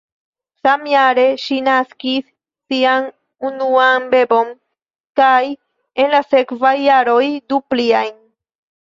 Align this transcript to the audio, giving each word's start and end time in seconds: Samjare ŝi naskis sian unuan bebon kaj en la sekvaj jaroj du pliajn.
Samjare 0.67 1.25
ŝi 1.43 1.57
naskis 1.67 2.31
sian 2.31 3.07
unuan 3.51 4.09
bebon 4.17 4.51
kaj 5.23 5.39
en 6.03 6.13
la 6.19 6.27
sekvaj 6.35 6.77
jaroj 6.91 7.25
du 7.53 7.65
pliajn. 7.73 8.15